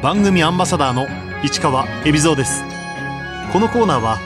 [0.00, 1.08] 番組アンバサダーの
[1.42, 2.62] 市川恵比蔵です。
[3.52, 4.18] このコーナーは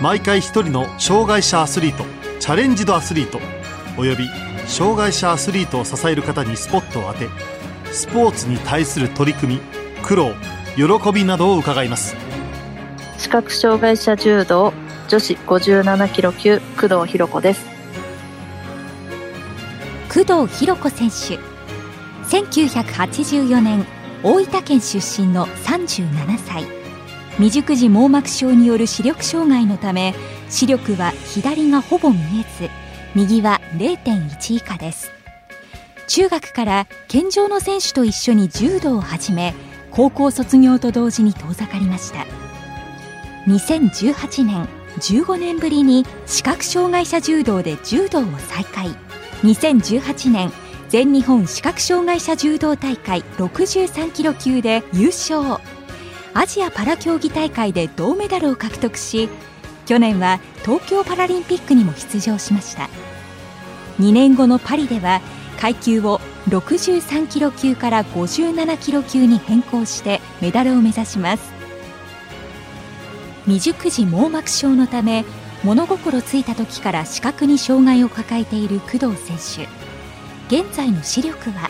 [0.00, 2.04] 毎回一人の障害者アスリート
[2.38, 3.40] チャレンジドアスリート
[3.98, 4.28] および
[4.68, 7.28] 障害者アスリートを支える方にスポットを当て
[7.92, 9.60] スポーツに対する取り組み
[10.04, 10.32] 苦労
[10.76, 12.14] 喜びなどを伺います。
[13.18, 14.72] 視覚障害者柔道
[15.08, 17.66] 女子57キロ級工藤博子です。
[20.08, 21.56] 工藤博子選手。
[22.28, 23.86] 1984年
[24.22, 26.64] 大分県出身の37歳。
[27.36, 30.14] 未熟児網膜症による視力障害のため
[30.48, 32.70] 視力は左がほぼ見えず
[33.14, 35.10] 右は0.1以下です。
[36.08, 39.54] 中学から健常の選手と一緒に柔道を始め
[39.90, 42.26] 高校卒業と同時に遠ざかりました。
[43.48, 44.66] 2018年
[44.98, 48.88] 15年ぶりに視覚障害者柔道で柔道を再開。
[49.42, 50.50] 2018年
[50.88, 55.60] 全日本視覚障害者柔道大会63キロ級で優勝。
[56.32, 59.30] アジアパラ競技大会で銅メダルを獲得し
[59.86, 62.88] 去年は東京パラリンピックにも出場しました。
[63.98, 65.22] 2年後のパリでは
[65.58, 71.52] 階級を63キロ級から57キロ級に変更してメダルを目指します。
[73.46, 75.24] 未熟児網膜症のため
[75.64, 79.85] 物心ついた時から視覚に障害を抱えている工藤選手。
[80.48, 81.68] 現在の視力は？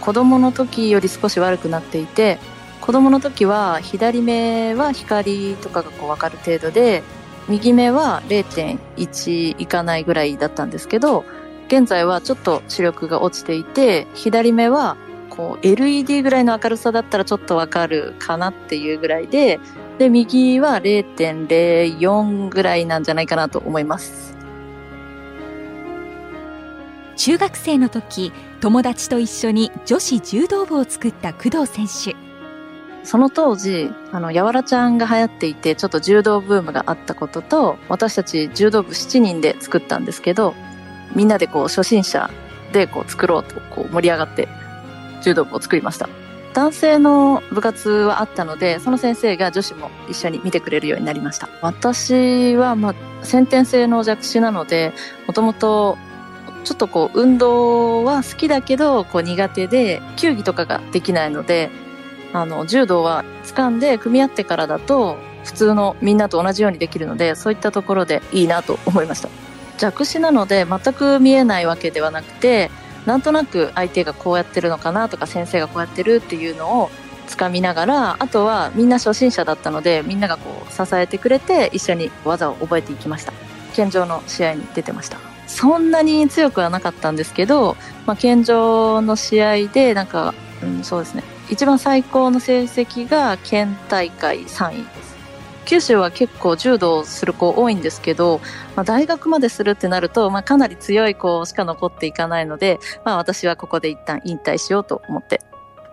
[0.00, 2.38] 子供の時より少し悪くなっていて
[2.80, 7.02] 子供の時は左目は光とかがこう分かる程度で
[7.48, 11.24] 右目は0.1いかないぐらいだったんですけど
[11.68, 14.96] 現在はちょっと視力が落ちていて左目は
[15.30, 19.60] こう LED ぐらいの明るさだったらちょっとわかるかなっていうぐらいで
[19.98, 24.34] で右は0.04ぐらいなんじゃないかなと思います。
[27.22, 32.16] 中学生の時友達と一緒に女子柔道部を作った工藤選手。
[33.04, 40.52] その当時あのやわらちゃんが流行っていてちょっと柔道ブームがあったことと私たち柔道部7人で作ったんですけど
[41.14, 42.28] みんなでこう初心者
[42.72, 44.48] でこう作ろうとこう盛り上がって
[45.22, 46.08] 柔道部を作りました。
[46.54, 51.48] 男性の部活はあったのでその先生が女子も一緒に見てくれるようになりました。
[51.60, 52.94] 私はまあ
[53.24, 54.92] 先天性の弱視なので
[55.28, 55.96] もともと
[56.64, 61.70] ちょっとこう運動は好きだけどこう苦手で球技とかができないので
[62.32, 69.28] あの柔道は掴んで組み合ってからだと普通のみんなと同じようにできるのでそういったところでいいなと思いました。
[69.78, 72.70] 弱視なので全く見えないわけではなくて
[73.04, 76.90] なんとなく相手がこうやってるのかなとか先生がこうやってるっていうのを
[77.26, 83.32] つかみながらあとはみんな初心者だったのでみんながこう支えてくれて一緒に技を覚えていきました。
[83.74, 85.31] 健常の試合に出てました。
[85.52, 87.76] そんなに強くはなかったんですけど、
[88.06, 91.22] まあ、健常の試合でなんか、うん、そうですね。
[91.50, 95.12] 一番最高の成績が県大会3位です。
[95.66, 98.40] 九州は結構柔道する子多いんですけど、
[98.76, 105.42] まあ、大学までするってなると、まあ、かなり強い子しか残っていかないので、まあ、私はここで一旦引退しようと思って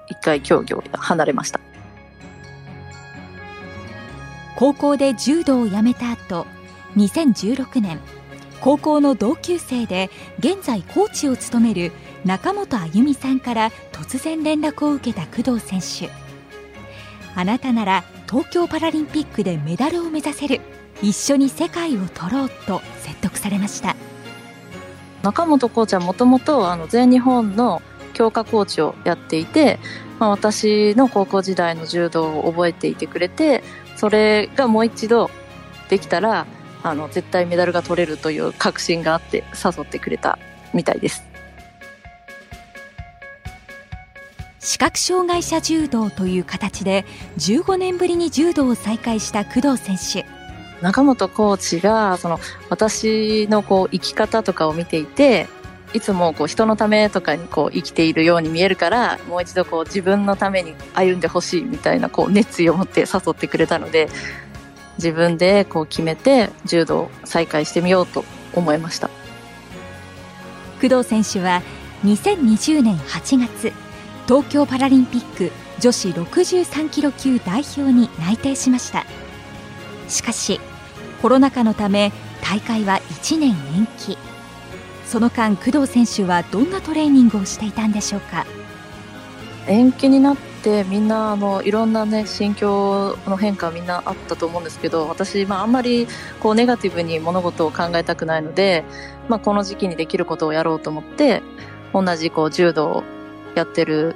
[0.07, 1.59] 一回競技を離れました。
[4.55, 6.47] 高校で柔道をやめた後
[6.95, 7.99] 2016年
[8.61, 10.09] 高校の同級生で
[10.39, 11.91] 現在コーチを務める
[12.25, 16.11] 中本あゆみさんから突然連絡を受けた工藤選手。
[17.35, 20.61] あなたなら東京パラリンピックでメダルを目指せる。
[21.01, 23.95] 一緒に世界を取ろうと説得されました。
[25.23, 27.81] 中本コーチはもともと全日本の
[28.13, 29.79] 強化コーチをやっていて、
[30.19, 33.63] まあ、私の高校時代の柔道を覚えていてくれて
[33.95, 35.29] それがもう一度
[35.89, 36.45] できたら
[36.83, 40.39] あの絶対メダルが取れるという確信があって誘ってくれた
[40.73, 41.23] みたいです。
[44.59, 47.05] 視覚障害者柔道という形で
[47.37, 50.27] 15年ぶりに柔道を再開した工藤選手。
[50.81, 55.47] 中本コーチがその私のこう生き方とかを見ていて
[55.93, 64.07] いつもこう人のためとかにこう生きているように見えるからもう一度こう自分のために歩んでほしいみたいなこう熱意を持って誘ってくれたので
[64.99, 69.09] 自分でこう決めて柔道を再開してみようと思いました。
[70.81, 71.61] 工藤選手は
[72.03, 73.73] 2020年8月
[74.27, 79.05] 東京パラリンピック女子63キロ級代表に内定しました。
[80.09, 80.59] しかし
[81.21, 82.11] コロナ禍のため
[82.41, 84.17] 大会は1年延期。
[85.05, 88.45] その間工藤選手はどんなトレーニングをしていたんでしょうか？
[89.67, 96.07] 延期になってみんなあのいろんなね心境の変化みんなあったと思うんですけど私、まあ、あんまり
[96.39, 98.83] こうネガティブに物事を考えたくないので、
[99.27, 101.41] まあ、この時期にできることをやろうと思って
[101.93, 103.03] 同じこう柔道を
[103.55, 104.15] やってる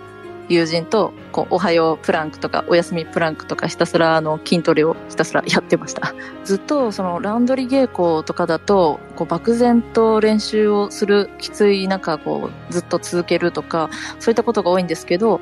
[0.50, 6.14] 友人と、こう、おはようプランクとか、おやすみプランクとか、ひたすらあの筋トレをひたすら やってました。
[6.44, 13.90] ずっとそのランドリー稽古とかだと、こう、漠然と練習をするきつい中、こう、ずっと続けるとか、
[14.20, 15.40] そういったことが多いんですけど、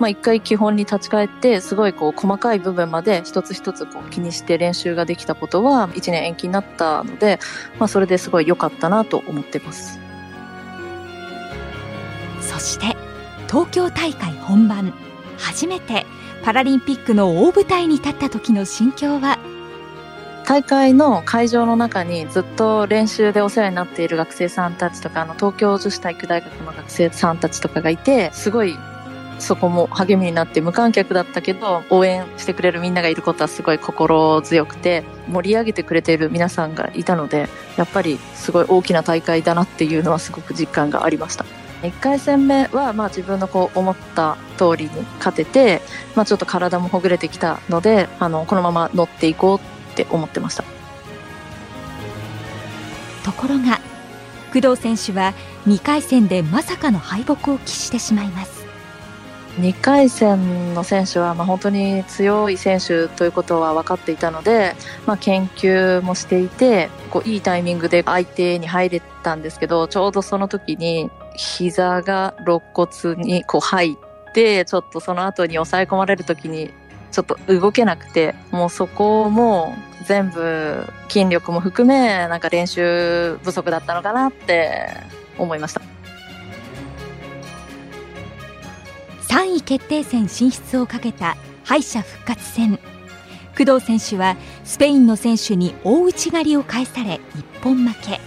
[0.00, 7.38] まあ一回基本に立ち返って、すごいこう細かい部分まで一つ一つこう気にして練習ができたことは一年延期になったので、
[7.78, 10.00] まあそれですごい良かったなと思ってます。
[12.40, 12.96] そして
[13.46, 14.92] 東京大会本番
[15.38, 16.06] 初めて
[16.42, 19.38] パラリンピックの大舞台に立った時の心境は？
[20.46, 28.76] 大会の会場の中にずっと練習でお世話になっている学生さんたちとかあの東京女子体育大学の学生さんたちとかがいてすごい
[29.40, 41.44] そこも励みになって無観客だったけど応援してくれるみんながいることはすごい心強くて盛り上げてくれている皆さんがいたのでやっぱりすごい大きな大会だなっていうのはすごく実感がありました。
[41.82, 45.80] 1回戦目はまあ自分のこう思った通りに勝てて、
[46.14, 49.58] まあ、ちょっと体もほぐれてきたのであのこのまま乗っていこう
[49.92, 50.64] って思ってました
[53.24, 53.80] ところが
[54.52, 55.32] 工藤選手は
[55.66, 58.59] 2回戦でまさかの敗北を喫してしまいます
[59.60, 64.74] 2回戦の選手はま本当に強い選手ということは分かっていたので、
[65.06, 71.10] まあ、研究もしていてこういいタイミングで相手に入れたんですけどちょうどその時に
[71.40, 76.70] 膝が肋骨にこう入って、ちょっとその後に抑え込まれる時に、
[77.10, 79.74] ちょっと動けなくて、もうそこも
[80.04, 84.88] 全部筋力も含め、なんか練習不足だったのかなって
[85.38, 85.89] 思いました。
[89.30, 92.80] 3位決定戦進出をかけた敗者復活戦。
[93.56, 98.20] 工藤選手はスペインの選手に大内刈りを返され一本負け。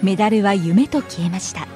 [0.00, 1.66] メダルは夢と消えました。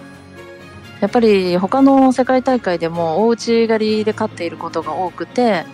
[1.00, 5.64] やっぱり他の世界大会でも大内刈りで勝っていることが多くて、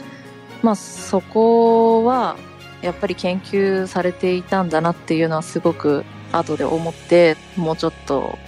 [0.63, 2.39] まあ、そこは
[2.81, 8.39] やっぱり研究されていたんだなっていうのはすごく後で思ってもうちょっと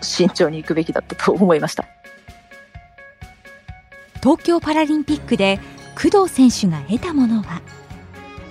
[0.00, 1.88] 慎重に行くべきだったと思いました
[4.22, 5.58] 東京パラリンピックで
[5.94, 7.62] 工藤選手が得たものは？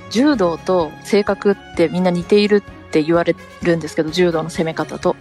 [0.10, 5.16] 柔道と性格ってみんな似ているって言われるんですけど柔道の攻め方と。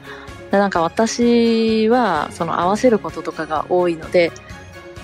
[0.51, 4.33] でなんか私はその合わせることとかが多いので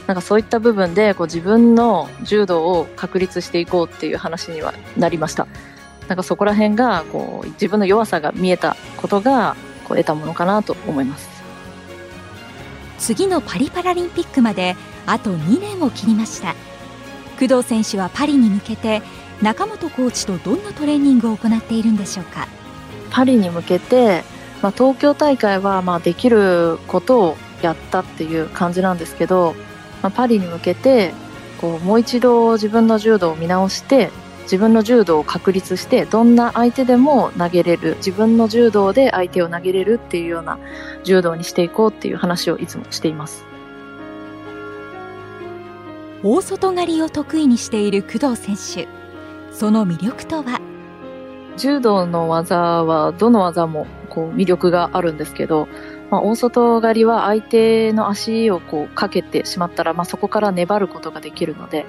[0.07, 5.47] なんかそういった部分でこう自分の柔道を確立していこうっていう話にはなりました。
[6.09, 9.57] なんかそこら辺がこう自分の弱さが見えたことが
[9.87, 11.29] こう得たものかなと思います。
[12.99, 14.77] 次のパリパラリンピックまで
[15.07, 16.55] あと2年を切りました。
[17.39, 19.03] 工藤選手はパリに向けて
[19.43, 22.47] 中本コーチとどんなトレーニングを行っているんでしょうか？
[23.11, 24.23] パリに向けて
[24.63, 29.55] まあ、東京大会はまあできることをやったっていう感じなんですけど、
[30.03, 31.13] まあ、パリに向けて
[31.61, 34.11] こうもう一度自分の柔道を見直して
[34.45, 40.59] 自分の柔道を確立してどんな相手でも投げれる自分の柔道で相手を投げれるっていうような
[41.03, 43.45] 柔道にしていこうっていう話をいつもしています。
[46.27, 48.89] 大外刈りを得意にしている工藤選手
[49.53, 50.59] その魅力とは？
[51.59, 55.69] 柔道の技はどの技もこう魅力があるんですけど、
[56.11, 61.85] まあ、大外刈りは相手の足をこうかけてしまったら、まあ、そこから粘ることができるので、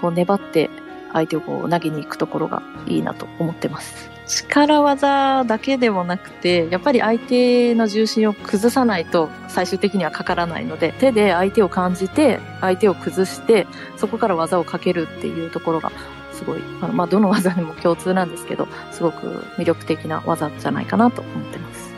[0.00, 0.70] こう粘って
[1.12, 4.08] 相手をこう投げに行くところがいいなと思ってます。
[4.30, 15.90] 力技だけでもなくて、やっぱり相手の重心を崩さないと最終的にはかからないので、手で相手を感じて、相手を崩して、そこから技をかけるっていうところが
[16.32, 19.26] すごい、あのまあ、どの技にも共通なんですけど、すごく
[19.58, 21.90] 魅力的な技じゃないかなと思ってます。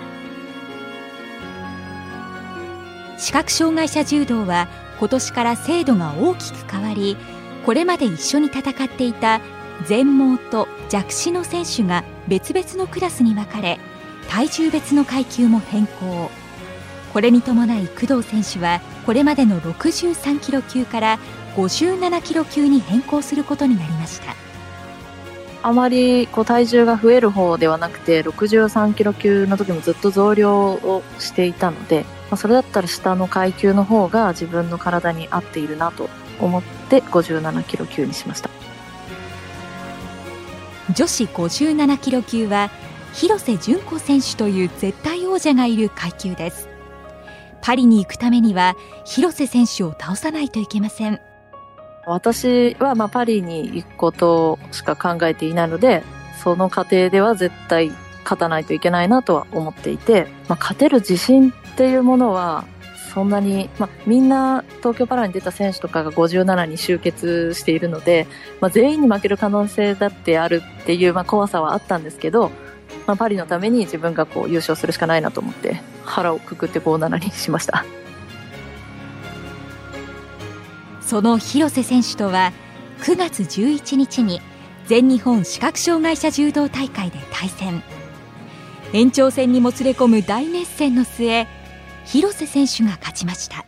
[3.19, 7.17] 視覚障害者柔道は今年から制度が大きく変わり、
[7.67, 9.41] これまで一緒に戦っていた
[9.87, 13.79] 全盲と弱視の選手が別々のクラスに分かれ、
[14.29, 16.31] 体重別の階級も変更。
[17.13, 21.19] これに伴い工藤選手はこれまでの63キロ級から
[21.57, 24.35] 57キロ級に変更することになりました
[25.65, 36.09] あまりこう体重が増える方ではなくて63キロ級の時もずっと増量をしていたので、まあ、それだったら下の階級の方が自分の体に合っているなと
[36.41, 38.51] 思って57キロ級にしました
[40.95, 42.71] 女子57キロ級は
[43.15, 46.69] 広瀬純子選手という絶対王者がいる階級です。
[47.63, 51.21] パリに行くためには広瀬選手を倒さないといけません。
[52.07, 56.03] 私はまあパリに行くことしか考えていないので、
[56.43, 57.93] その過程では絶対
[58.25, 62.65] 勝たないといけないなとは思っていて、まあ、勝てる自信っていうものは
[63.13, 68.27] そんなに、まあ、みんな東京パラに出た選手とかが57に集結しているので、
[68.61, 72.51] まあ、全員に負ける可能性だってあるっていう、まあ、怖さはあったんですけど、
[73.07, 77.85] まあ、パリのために自分がこう優勝するしかないなと思って腹をくくって57にしました。
[81.03, 82.53] その広瀬選手とは
[83.01, 84.41] 9月11日に
[84.87, 87.83] 全日本視覚障害者柔道大会で対戦。
[88.95, 91.47] 延長戦にもつれ込む大熱戦の末
[92.05, 93.65] 広瀬選手が勝ちました。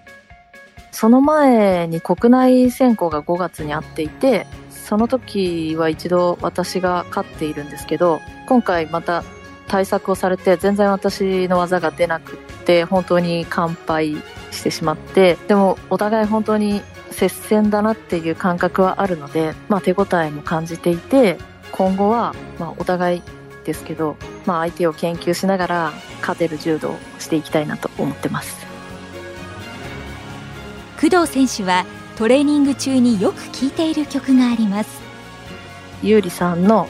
[0.95, 9.25] その前に国内選考が5月にあっていてその時は一度私が勝っているんですけど今回また
[9.67, 14.17] 対策をされて全然私の技が出なくって本当に完敗
[14.53, 21.39] してしまってでもお互い本当に接戦だなっていう感覚はあるので、まあ、手応えも感じていて
[21.73, 23.23] 今後はまお互い
[23.65, 24.17] ですけど、
[24.47, 28.67] まあ、相手を研究しながら勝てる柔道をしていきたいなと思ってます。
[31.01, 31.85] 工藤選手は
[32.17, 35.03] トレーニング中によく聴いている曲があります。
[36.03, 36.89] ゆうりさんの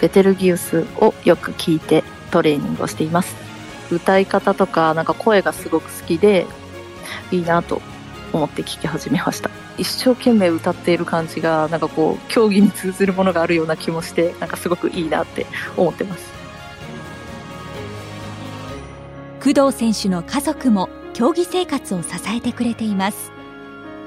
[0.00, 3.44] ベテルギウスをよく聞いてトレーニングをしています。
[3.90, 6.46] 歌い方とかなんか声がすごく好きで
[7.30, 7.80] いいなと
[8.32, 16.32] 思って聴き始めました一生懸命歌っている感じがなんかこう競技に通ずるものがあるような気もしてなんかすごくいいなって思ってます。
[19.42, 23.30] 工藤選手の家族も競技生活を支えてくれています。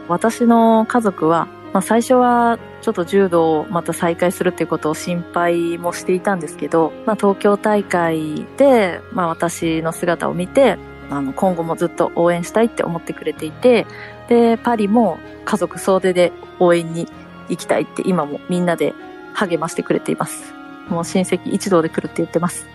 [0.08, 10.78] 私の家族は、まあ、最初はちょっと柔道をまた再開するっていうことを心配もしていたんですけど、まあ、東京大会で、まあ、私の姿を見て
[11.10, 13.86] あの今後もずっと応援したいって思ってくれていて
[14.28, 17.08] でパリも家族総出で応援に
[17.50, 18.94] 行きたいって今もみんなで
[19.34, 20.54] 励ましてくれています。
[20.90, 22.68] もう親戚一同で来るって言ってます。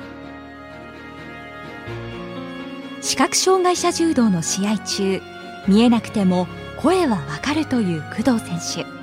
[3.00, 5.20] 視覚障害者柔道の試合中
[5.66, 9.01] 見えなくても声はわかるという工藤選手。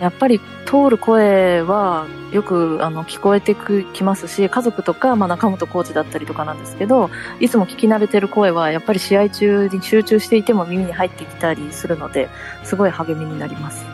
[0.00, 12.28] やっぱり通る声はよくあの聞こえてきますし家族とか、まあ、中本コーチだったりとかなんですけどいつも聞き慣れてる声はやっぱり試合中に集中していても耳に入ってきたりするので
[12.64, 13.84] すごい励みになります。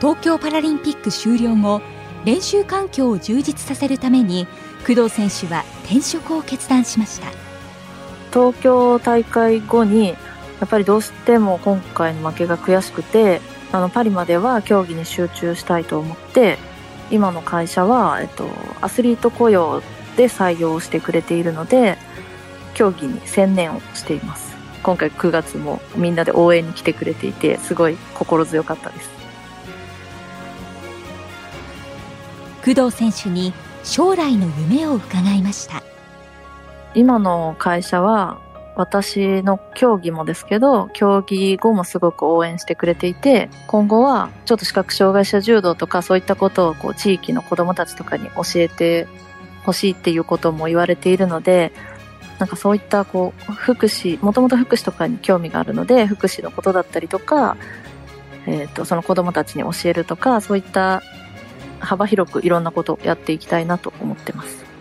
[0.00, 1.80] 東京パラリンピック終了後
[2.24, 4.46] 練習環境を充実させるために
[4.86, 7.28] 工藤選手は転職を決断しました。
[8.30, 10.14] 東京大会後に
[10.64, 16.56] やっぱりどうしても今回の負けが悔しくてあのパリまでは競技に集中したいと思って
[17.10, 18.48] 今の会社は、えっと、
[18.80, 19.82] アスリート雇用
[20.16, 21.98] で採用してくれているので
[22.72, 24.54] 競技に専念をしています。
[24.82, 29.10] 今回9月もみんなで応援に来てくれていてすごい心強かったです。
[32.64, 33.52] 工藤選手に
[33.82, 35.82] 将来の夢を伺いました。
[36.94, 38.38] 今の会社は
[38.76, 49.06] 私の競技もですけど競技後もすごく応援してくれていて今後はちょっと視覚障害者柔道とかそういったことをこう地域の子どもたちとかに教えて
[49.64, 51.72] ほしいっていうことも言われているので
[52.38, 57.56] なんかそういったこう福祉もともと福祉とかに興味があるので福祉のことだったりとか、
[58.46, 61.02] えー、とその子どもたちに教えるとかそういった
[61.78, 64.73] 幅広くいろんなことをやっていきたいなと思ってます。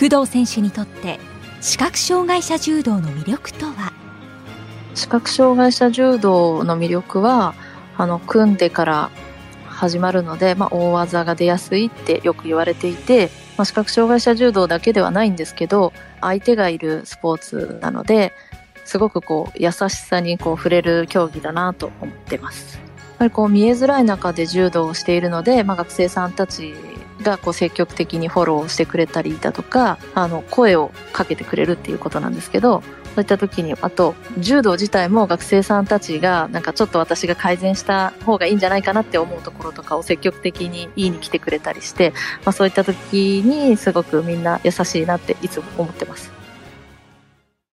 [0.00, 1.20] 工藤選手にとって
[1.60, 3.92] 視覚障害者柔道の魅力とは？
[4.94, 7.52] 視覚障害者柔道の魅力は
[7.98, 9.10] あの組んでから
[9.66, 13.28] 始まるので、まあ、大技が出やすいってよく言われていて、
[13.58, 15.92] まあ、視覚障害者柔道だけではないんですけど
[16.22, 18.32] 相手がいるスポーツなので
[18.86, 22.78] すごくこう優しさにこう触れる競技だなと思ってます。
[22.78, 26.74] やっぱりこう見えづらい中で柔道をしているので、まあ、学生さんたち
[27.22, 32.82] がこう積極的にフォローしてくれたりだとかあの声をかけてくれるっていうことなんですけど
[33.14, 42.12] そういった時にあと柔道自体も学生さんたちがなんかちょっと私が改善した方がいいんじゃないかなって思うところとかを積極的に言いに来てくれたりして、
[42.44, 46.39] まあ、そういった時にすごくみんな優しいなっていつも思ってます。